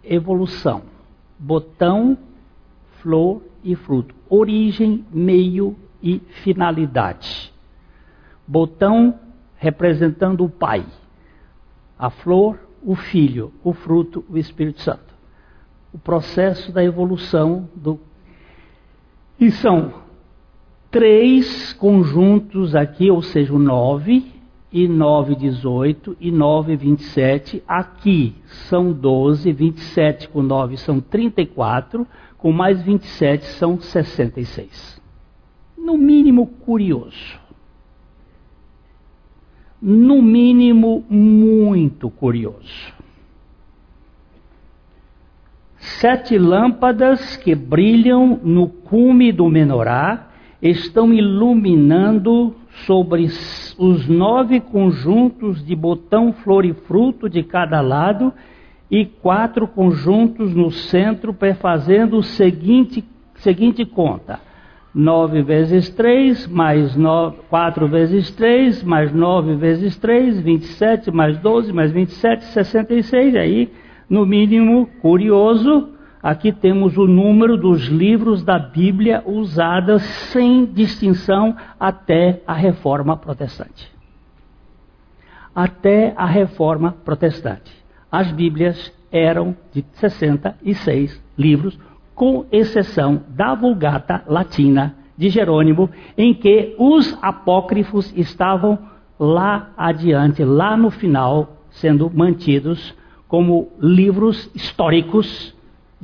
[0.02, 0.82] evolução.
[1.38, 2.16] Botão,
[3.00, 4.14] flor e fruto.
[4.28, 7.52] Origem, meio e finalidade.
[8.46, 9.18] Botão
[9.56, 10.84] representando o Pai,
[11.98, 15.14] a flor, o Filho, o fruto, o Espírito Santo.
[15.92, 17.98] O processo da evolução do.
[19.40, 19.94] E são
[20.90, 24.33] três conjuntos aqui, ou seja, 9
[24.74, 27.62] e 9, 18 e 9, 27.
[27.66, 28.34] Aqui
[28.68, 32.06] são 12, 27 com 9 são 34,
[32.36, 35.00] com mais 27 são 66.
[35.78, 37.44] No mínimo curioso
[39.84, 42.94] no mínimo, muito curioso.
[45.76, 50.30] Sete lâmpadas que brilham no cume do menorá
[50.62, 52.56] estão iluminando
[52.86, 53.24] sobre
[53.78, 58.32] os nove conjuntos de botão, flor e fruto de cada lado
[58.90, 63.04] e quatro conjuntos no centro, fazendo o seguinte,
[63.36, 64.40] seguinte conta
[64.94, 71.72] 9 vezes 3, mais 9, 4 vezes 3, mais 9 vezes 3, 27, mais 12,
[71.72, 73.34] mais 27, 66.
[73.34, 73.72] Aí,
[74.08, 75.93] no mínimo, curioso,
[76.24, 80.00] aqui temos o número dos livros da Bíblia usadas
[80.32, 83.92] sem distinção até a reforma protestante.
[85.54, 87.70] Até a reforma protestante.
[88.10, 91.78] As Bíblias eram de 66 livros
[92.14, 98.78] com exceção da Vulgata Latina de Jerônimo, em que os apócrifos estavam
[99.20, 102.94] lá adiante, lá no final, sendo mantidos
[103.28, 105.53] como livros históricos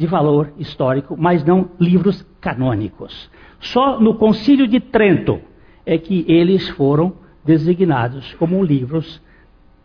[0.01, 3.31] de valor histórico, mas não livros canônicos.
[3.61, 5.39] Só no Concílio de Trento
[5.85, 7.13] é que eles foram
[7.45, 9.21] designados como livros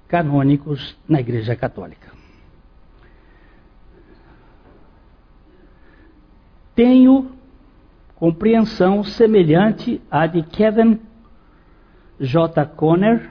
[0.08, 2.15] canônicos na Igreja Católica.
[6.76, 7.32] tenho
[8.16, 10.99] compreensão semelhante à de Kevin
[12.20, 12.66] J.
[12.66, 13.30] Conner,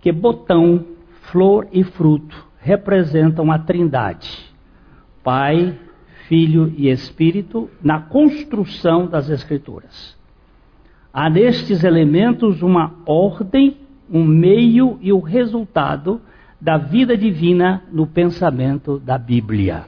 [0.00, 0.84] que botão,
[1.30, 4.54] flor e fruto representam a Trindade,
[5.22, 5.78] Pai,
[6.28, 10.16] Filho e Espírito, na construção das Escrituras.
[11.12, 13.76] Há nestes elementos uma ordem,
[14.10, 16.20] um meio e o resultado
[16.60, 19.86] da vida divina no pensamento da Bíblia.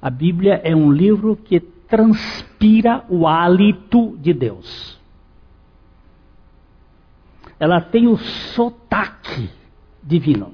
[0.00, 4.98] A Bíblia é um livro que transpira o hálito de Deus.
[7.58, 9.48] Ela tem o sotaque
[10.02, 10.52] divino.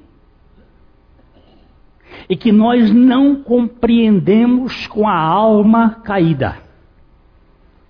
[2.31, 6.59] E que nós não compreendemos com a alma caída.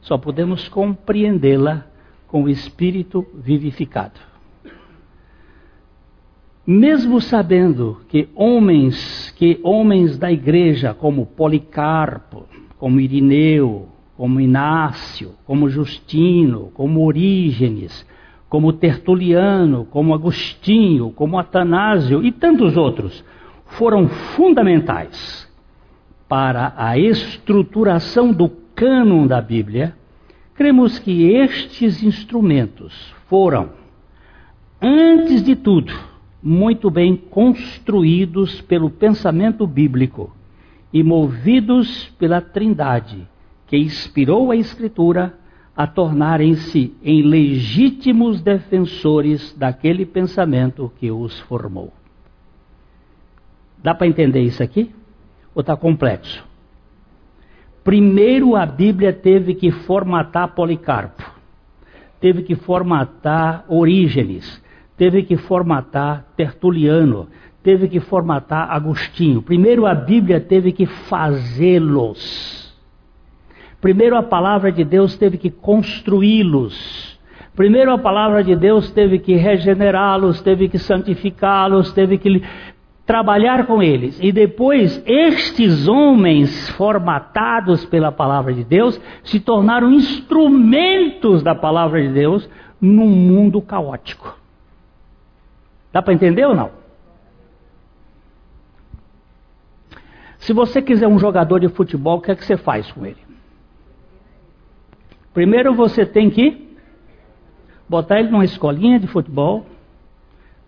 [0.00, 1.84] Só podemos compreendê-la
[2.26, 4.18] com o espírito vivificado.
[6.66, 12.46] Mesmo sabendo que homens, que homens da igreja como Policarpo,
[12.78, 18.06] como Irineu, como Inácio, como Justino, como Orígenes,
[18.48, 23.24] como Tertuliano, como Agostinho, como Atanásio e tantos outros,
[23.70, 25.48] foram fundamentais
[26.28, 29.94] para a estruturação do cânon da Bíblia,
[30.54, 33.70] cremos que estes instrumentos foram,
[34.80, 35.92] antes de tudo,
[36.42, 40.34] muito bem construídos pelo pensamento bíblico
[40.92, 43.26] e movidos pela Trindade,
[43.66, 45.34] que inspirou a Escritura
[45.76, 51.92] a tornarem-se em legítimos defensores daquele pensamento que os formou.
[53.82, 54.90] Dá para entender isso aqui?
[55.54, 56.44] Ou está complexo?
[57.82, 61.24] Primeiro a Bíblia teve que formatar Policarpo,
[62.20, 64.62] teve que formatar Orígenes,
[64.96, 67.28] teve que formatar Tertuliano,
[67.62, 69.40] teve que formatar Agostinho.
[69.40, 72.70] Primeiro a Bíblia teve que fazê-los.
[73.80, 77.18] Primeiro a palavra de Deus teve que construí-los.
[77.56, 82.42] Primeiro a palavra de Deus teve que regenerá-los, teve que santificá-los, teve que
[83.10, 84.16] trabalhar com eles.
[84.22, 92.14] E depois, estes homens formatados pela palavra de Deus se tornaram instrumentos da palavra de
[92.14, 92.48] Deus
[92.80, 94.38] num mundo caótico.
[95.92, 96.70] Dá para entender ou não?
[100.38, 103.18] Se você quiser um jogador de futebol, o que é que você faz com ele?
[105.34, 106.76] Primeiro você tem que
[107.88, 109.66] botar ele numa escolinha de futebol,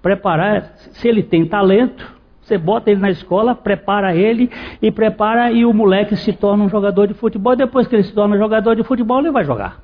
[0.02, 5.64] preparar, se ele tem talento, você bota ele na escola, prepara ele e prepara e
[5.64, 7.54] o moleque se torna um jogador de futebol.
[7.54, 9.80] Depois que ele se torna jogador de futebol, ele vai jogar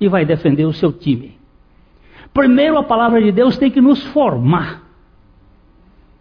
[0.00, 1.38] e vai defender o seu time.
[2.32, 4.90] Primeiro a palavra de Deus tem que nos formar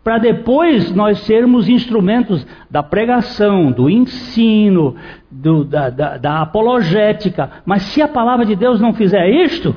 [0.04, 4.96] para depois nós sermos instrumentos da pregação, do ensino,
[5.30, 7.52] do, da, da, da, apologética.
[7.66, 9.76] Mas se a palavra de Deus não fizer isto,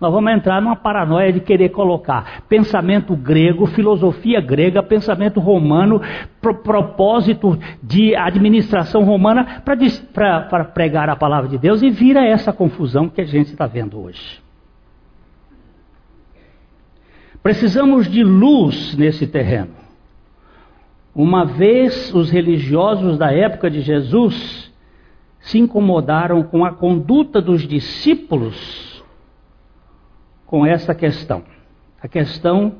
[0.00, 6.00] nós vamos entrar numa paranoia de querer colocar pensamento grego, filosofia grega, pensamento romano,
[6.40, 9.62] pro, propósito de administração romana
[10.14, 14.00] para pregar a palavra de Deus e vira essa confusão que a gente está vendo
[14.00, 14.40] hoje.
[17.42, 19.74] Precisamos de luz nesse terreno.
[21.14, 24.72] Uma vez os religiosos da época de Jesus
[25.40, 28.89] se incomodaram com a conduta dos discípulos
[30.50, 31.44] com essa questão.
[32.02, 32.74] A questão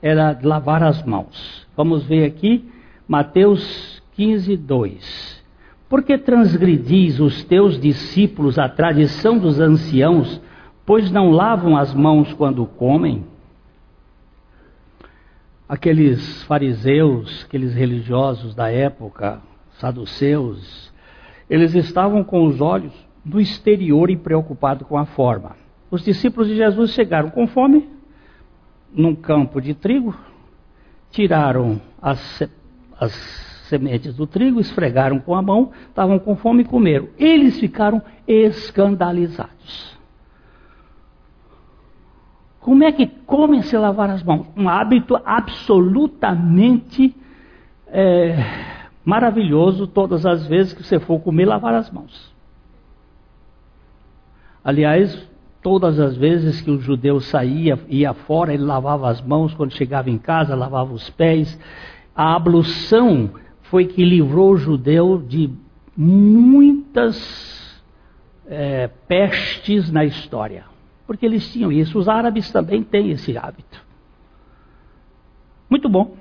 [0.00, 1.68] era lavar as mãos.
[1.76, 2.64] Vamos ver aqui
[3.06, 5.44] Mateus 15, 2.
[5.86, 10.40] Por que transgredis os teus discípulos a tradição dos anciãos,
[10.86, 13.22] pois não lavam as mãos quando comem?
[15.68, 19.40] aqueles fariseus, aqueles religiosos da época,
[19.78, 20.92] saduceus,
[21.48, 22.92] eles estavam com os olhos
[23.24, 25.59] no exterior e preocupados com a forma.
[25.90, 27.88] Os discípulos de Jesus chegaram com fome
[28.92, 30.14] num campo de trigo,
[31.10, 32.42] tiraram as,
[32.98, 33.12] as
[33.68, 37.08] sementes do trigo, esfregaram com a mão, estavam com fome e comeram.
[37.18, 39.98] Eles ficaram escandalizados.
[42.60, 44.46] Como é que come se lavar as mãos?
[44.56, 47.16] Um hábito absolutamente
[47.86, 48.36] é,
[49.04, 52.30] maravilhoso todas as vezes que você for comer, lavar as mãos.
[54.62, 55.29] Aliás,
[55.62, 60.10] todas as vezes que o judeu saía, ia fora, ele lavava as mãos, quando chegava
[60.10, 61.58] em casa, lavava os pés.
[62.14, 63.30] A ablução
[63.62, 65.50] foi que livrou o judeu de
[65.96, 67.82] muitas
[68.46, 70.70] é, pestes na história
[71.10, 71.98] porque eles tinham isso.
[71.98, 73.84] Os árabes também têm esse hábito.
[75.68, 76.14] Muito bom.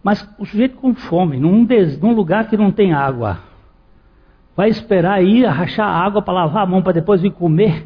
[0.00, 3.40] Mas o sujeito com fome, num, des, num lugar que não tem água,
[4.56, 7.84] vai esperar ir rachar água para lavar a mão para depois vir comer?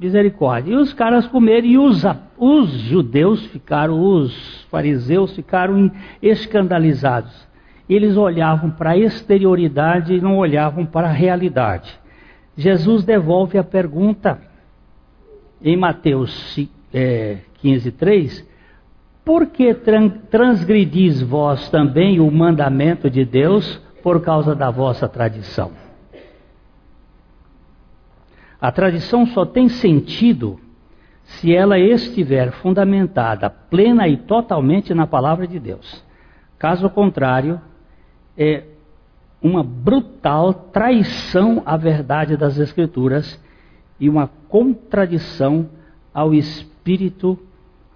[0.00, 0.72] Misericórdia.
[0.72, 2.02] E os caras comeram, e os,
[2.36, 5.90] os judeus ficaram, os fariseus ficaram
[6.20, 7.46] escandalizados.
[7.88, 11.98] Eles olhavam para a exterioridade e não olhavam para a realidade.
[12.56, 14.40] Jesus devolve a pergunta
[15.62, 16.58] em Mateus
[16.92, 18.48] é, 15, 3:
[19.24, 19.74] Por que
[20.30, 25.83] transgredis vós também o mandamento de Deus por causa da vossa tradição?
[28.64, 30.58] A tradição só tem sentido
[31.22, 36.02] se ela estiver fundamentada plena e totalmente na palavra de Deus.
[36.58, 37.60] Caso contrário,
[38.38, 38.64] é
[39.42, 43.38] uma brutal traição à verdade das Escrituras
[44.00, 45.68] e uma contradição
[46.14, 47.38] ao espírito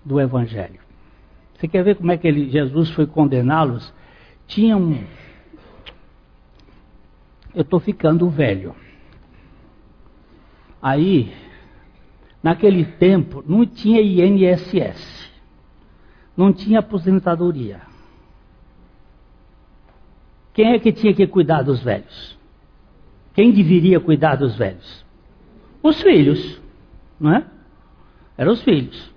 [0.05, 0.81] do Evangelho.
[1.55, 3.91] Você quer ver como é que ele, Jesus foi condená-los?
[4.47, 5.03] Tinha um.
[7.55, 8.75] Eu estou ficando velho.
[10.81, 11.33] Aí,
[12.43, 15.31] naquele tempo, não tinha INSS,
[16.37, 17.83] não tinha aposentadoria.
[20.55, 22.39] Quem é que tinha que cuidar dos velhos?
[23.35, 25.05] Quem deveria cuidar dos velhos?
[25.83, 26.61] Os filhos,
[27.21, 27.47] não é?
[28.37, 29.13] Eram os filhos.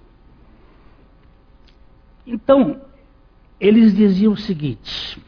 [2.26, 2.82] Então,
[3.60, 5.20] eles diziam o seguinte: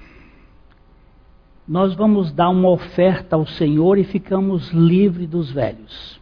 [1.67, 6.21] nós vamos dar uma oferta ao Senhor e ficamos livres dos velhos.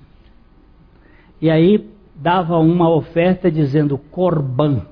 [1.41, 4.85] E aí dava uma oferta dizendo Corban.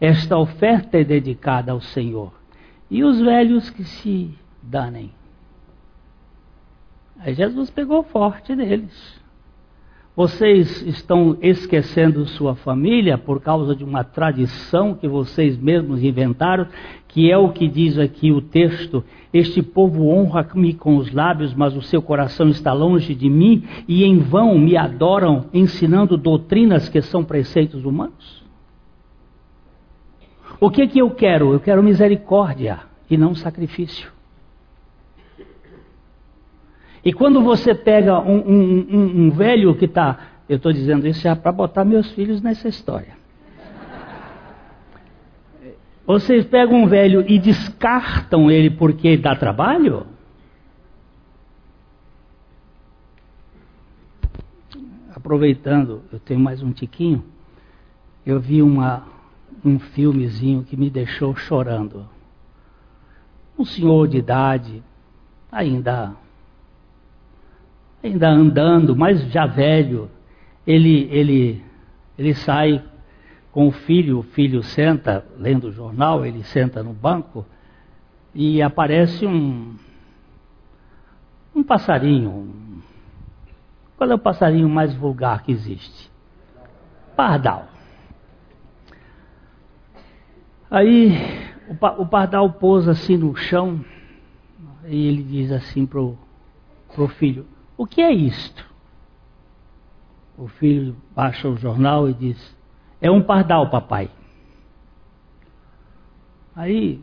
[0.00, 2.32] Esta oferta é dedicada ao Senhor.
[2.90, 5.10] E os velhos que se danem.
[7.18, 9.20] Aí Jesus pegou forte deles.
[10.18, 16.66] Vocês estão esquecendo sua família por causa de uma tradição que vocês mesmos inventaram,
[17.06, 21.76] que é o que diz aqui o texto: Este povo honra-me com os lábios, mas
[21.76, 27.00] o seu coração está longe de mim, e em vão me adoram, ensinando doutrinas que
[27.00, 28.44] são preceitos humanos?
[30.58, 31.52] O que que eu quero?
[31.52, 34.17] Eu quero misericórdia e não sacrifício.
[37.08, 41.22] E quando você pega um, um, um, um velho que está, eu estou dizendo isso
[41.22, 43.16] já para botar meus filhos nessa história.
[46.06, 50.06] Vocês pegam um velho e descartam ele porque dá trabalho?
[55.16, 57.24] Aproveitando, eu tenho mais um tiquinho.
[58.26, 59.06] Eu vi uma,
[59.64, 62.06] um filmezinho que me deixou chorando.
[63.58, 64.82] Um senhor de idade,
[65.50, 66.14] ainda,
[68.02, 70.10] ainda andando, mas já velho,
[70.66, 71.64] ele, ele,
[72.16, 72.82] ele sai
[73.50, 77.44] com o filho, o filho senta lendo o jornal, ele senta no banco
[78.34, 79.74] e aparece um,
[81.54, 82.54] um passarinho.
[83.96, 86.10] Qual é o passarinho mais vulgar que existe?
[87.16, 87.66] Pardal.
[90.70, 91.12] Aí
[91.68, 93.84] o, pardal pousa assim no chão
[94.86, 96.16] e ele diz assim pro,
[96.94, 97.46] pro filho:
[97.78, 98.66] O que é isto?
[100.36, 102.56] O filho baixa o jornal e diz:
[103.00, 104.10] É um pardal, papai.
[106.56, 107.00] Aí,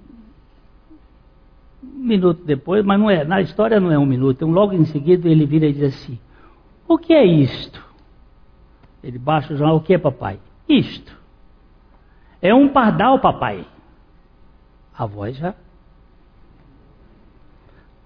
[1.82, 4.84] um minuto depois, mas não é, na história não é um minuto, então logo em
[4.84, 6.20] seguida ele vira e diz assim:
[6.86, 7.82] O que é isto?
[9.02, 10.40] Ele baixa o jornal: O que é, papai?
[10.68, 11.18] Isto.
[12.42, 13.66] É um pardal, papai.
[14.98, 15.56] A voz já.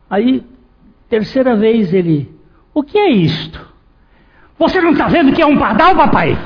[0.07, 0.45] Aí,
[1.07, 2.38] terceira vez ele,
[2.73, 3.67] o que é isto?
[4.57, 6.37] Você não está vendo que é um pardal, papai?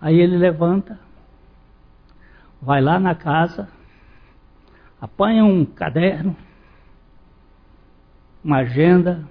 [0.00, 0.98] Aí ele levanta,
[2.60, 3.68] vai lá na casa,
[5.00, 6.36] apanha um caderno,
[8.42, 9.26] uma agenda.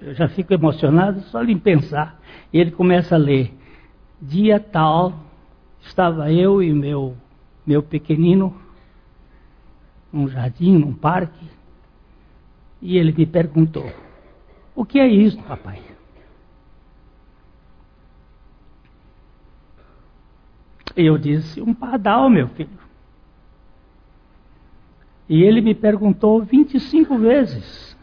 [0.00, 2.20] Eu já fico emocionado só em pensar.
[2.52, 3.54] E ele começa a ler.
[4.20, 5.14] Dia tal,
[5.80, 7.16] estava eu e meu,
[7.66, 8.54] meu pequenino
[10.12, 11.46] num jardim, num parque,
[12.80, 13.90] e ele me perguntou:
[14.74, 15.82] O que é isso, papai?
[20.96, 22.78] Eu disse: Um pardal, meu filho.
[25.28, 27.96] E ele me perguntou 25 vezes: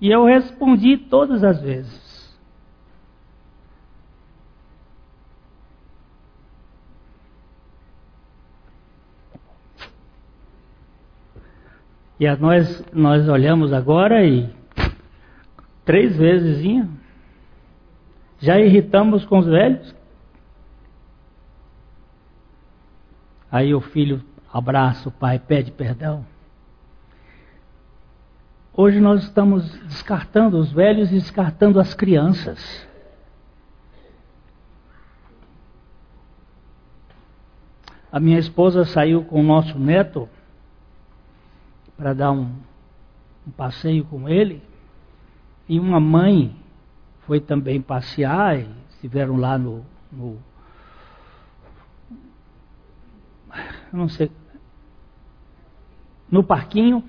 [0.00, 2.07] E eu respondi todas as vezes.
[12.20, 14.48] E a nós, nós olhamos agora e
[15.84, 16.60] três vezes
[18.40, 19.94] já irritamos com os velhos.
[23.50, 26.26] Aí o filho abraça o pai, pede perdão.
[28.74, 32.86] Hoje nós estamos descartando os velhos e descartando as crianças.
[38.10, 40.28] A minha esposa saiu com o nosso neto
[41.98, 42.52] para dar um,
[43.44, 44.62] um, passeio com ele,
[45.68, 46.54] e uma mãe
[47.26, 50.38] foi também passear, e estiveram lá no, no
[53.92, 54.30] não sei,
[56.30, 57.02] no parquinho,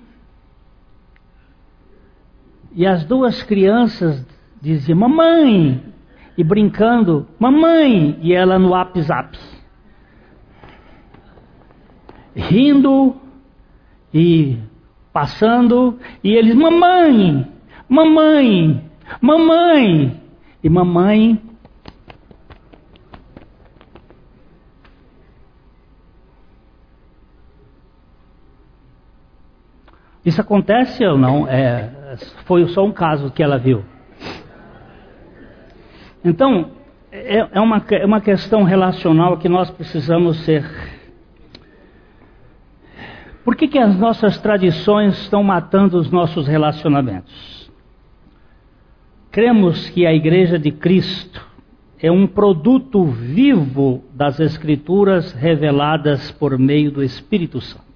[2.72, 4.26] e as duas crianças
[4.60, 5.84] dizia mamãe,
[6.36, 9.38] e brincando, mamãe, e ela no WhatsApp.
[12.34, 13.16] Rindo
[14.12, 14.58] e
[15.12, 17.46] passando, e eles, mamãe,
[17.88, 18.84] mamãe,
[19.20, 20.20] mamãe,
[20.62, 21.40] e mamãe
[30.24, 31.48] Isso acontece ou não?
[31.48, 33.82] É, foi só um caso que ela viu.
[36.24, 36.70] Então,
[37.10, 40.64] é, é, uma, é uma questão relacional que nós precisamos ser.
[43.44, 47.70] Por que, que as nossas tradições estão matando os nossos relacionamentos?
[49.30, 51.48] Cremos que a Igreja de Cristo
[51.98, 57.90] é um produto vivo das Escrituras reveladas por meio do Espírito Santo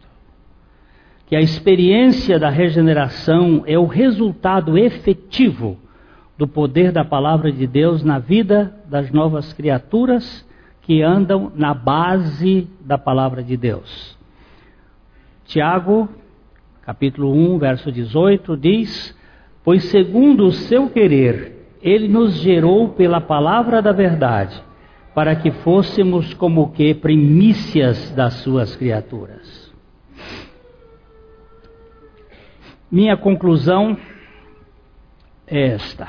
[1.27, 5.79] que a experiência da regeneração é o resultado efetivo
[6.37, 10.47] do poder da palavra de Deus na vida das novas criaturas
[10.83, 14.14] que andam na base da palavra de Deus.
[15.55, 16.09] Tiago,
[16.83, 19.17] capítulo 1, verso 18, diz:
[19.63, 24.61] Pois segundo o seu querer, ele nos gerou pela palavra da verdade,
[25.15, 29.73] para que fôssemos como que primícias das suas criaturas.
[32.91, 33.97] Minha conclusão
[35.47, 36.09] é esta: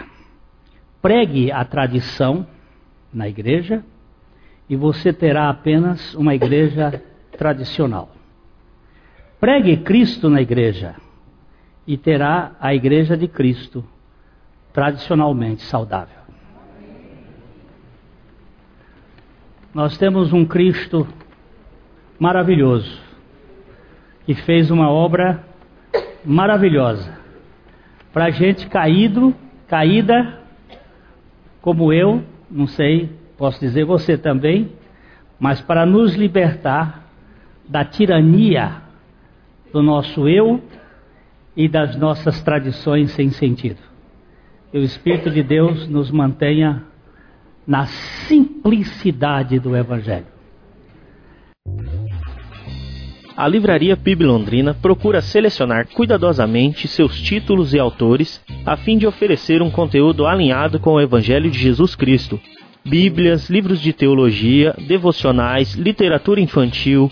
[1.03, 2.47] pregue a tradição
[3.13, 3.85] na igreja
[4.67, 6.99] e você terá apenas uma igreja
[7.37, 8.14] tradicional.
[9.39, 10.95] Pregue Cristo na igreja
[11.85, 13.83] e terá a igreja de Cristo
[14.73, 16.19] tradicionalmente saudável.
[19.73, 21.07] Nós temos um Cristo
[22.17, 22.97] maravilhoso
[24.25, 25.43] que fez uma obra
[26.23, 27.17] maravilhosa.
[28.11, 29.35] Para gente caído,
[29.67, 30.39] caída,
[31.61, 34.71] como eu, não sei, posso dizer você também,
[35.37, 37.03] mas para nos libertar
[37.67, 38.84] da tirania
[39.71, 40.61] do nosso eu
[41.55, 43.79] e das nossas tradições sem sentido.
[44.71, 46.83] Que o Espírito de Deus nos mantenha
[47.65, 47.85] na
[48.27, 50.35] simplicidade do Evangelho.
[53.37, 59.61] A Livraria PIB Londrina procura selecionar cuidadosamente seus títulos e autores a fim de oferecer
[59.61, 62.39] um conteúdo alinhado com o Evangelho de Jesus Cristo.
[62.85, 67.11] Bíblias, livros de teologia, devocionais, literatura infantil,